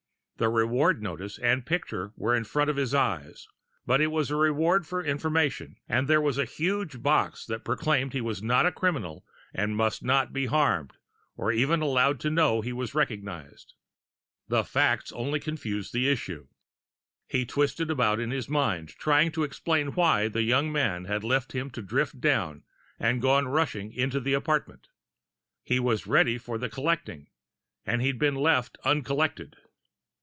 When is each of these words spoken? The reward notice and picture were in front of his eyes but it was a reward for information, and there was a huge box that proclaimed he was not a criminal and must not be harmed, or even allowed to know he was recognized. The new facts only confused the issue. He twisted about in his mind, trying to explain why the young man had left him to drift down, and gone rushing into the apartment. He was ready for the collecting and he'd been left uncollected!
The 0.37 0.49
reward 0.49 1.03
notice 1.03 1.37
and 1.37 1.67
picture 1.67 2.13
were 2.17 2.33
in 2.35 2.45
front 2.45 2.71
of 2.71 2.75
his 2.75 2.95
eyes 2.95 3.47
but 3.85 4.01
it 4.01 4.07
was 4.07 4.31
a 4.31 4.35
reward 4.35 4.87
for 4.87 5.03
information, 5.03 5.75
and 5.87 6.07
there 6.07 6.19
was 6.19 6.39
a 6.39 6.45
huge 6.45 7.03
box 7.03 7.45
that 7.45 7.63
proclaimed 7.63 8.13
he 8.13 8.21
was 8.21 8.41
not 8.41 8.65
a 8.65 8.71
criminal 8.71 9.23
and 9.53 9.75
must 9.77 10.01
not 10.01 10.33
be 10.33 10.47
harmed, 10.47 10.93
or 11.37 11.51
even 11.51 11.83
allowed 11.83 12.19
to 12.21 12.31
know 12.31 12.61
he 12.61 12.73
was 12.73 12.95
recognized. 12.95 13.75
The 14.47 14.61
new 14.61 14.63
facts 14.63 15.11
only 15.11 15.39
confused 15.39 15.93
the 15.93 16.09
issue. 16.09 16.47
He 17.27 17.45
twisted 17.45 17.91
about 17.91 18.19
in 18.19 18.31
his 18.31 18.49
mind, 18.49 18.89
trying 18.89 19.31
to 19.33 19.43
explain 19.43 19.89
why 19.89 20.27
the 20.27 20.41
young 20.41 20.71
man 20.71 21.05
had 21.05 21.23
left 21.23 21.51
him 21.51 21.69
to 21.69 21.83
drift 21.83 22.19
down, 22.19 22.63
and 22.99 23.21
gone 23.21 23.47
rushing 23.47 23.93
into 23.93 24.19
the 24.19 24.33
apartment. 24.33 24.87
He 25.61 25.79
was 25.79 26.07
ready 26.07 26.39
for 26.39 26.57
the 26.57 26.67
collecting 26.67 27.27
and 27.85 28.01
he'd 28.01 28.17
been 28.17 28.33
left 28.33 28.79
uncollected! 28.83 29.57